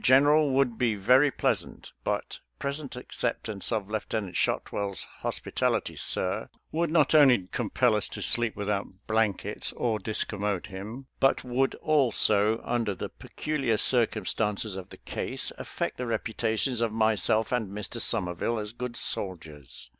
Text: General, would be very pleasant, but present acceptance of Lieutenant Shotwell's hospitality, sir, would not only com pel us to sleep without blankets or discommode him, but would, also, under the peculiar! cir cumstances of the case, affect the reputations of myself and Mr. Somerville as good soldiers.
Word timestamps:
General, 0.03 0.49
would 0.49 0.79
be 0.79 0.95
very 0.95 1.29
pleasant, 1.29 1.91
but 2.03 2.39
present 2.57 2.95
acceptance 2.95 3.71
of 3.71 3.87
Lieutenant 3.87 4.35
Shotwell's 4.35 5.03
hospitality, 5.19 5.95
sir, 5.95 6.49
would 6.71 6.89
not 6.89 7.13
only 7.13 7.45
com 7.51 7.69
pel 7.69 7.95
us 7.95 8.09
to 8.09 8.23
sleep 8.23 8.55
without 8.55 9.05
blankets 9.05 9.71
or 9.73 9.99
discommode 9.99 10.65
him, 10.65 11.05
but 11.19 11.43
would, 11.43 11.75
also, 11.75 12.61
under 12.63 12.95
the 12.95 13.09
peculiar! 13.09 13.77
cir 13.77 14.07
cumstances 14.07 14.75
of 14.75 14.89
the 14.89 14.97
case, 14.97 15.51
affect 15.59 15.97
the 15.97 16.07
reputations 16.07 16.81
of 16.81 16.91
myself 16.91 17.51
and 17.51 17.69
Mr. 17.69 18.01
Somerville 18.01 18.57
as 18.57 18.71
good 18.71 18.97
soldiers. 18.97 19.89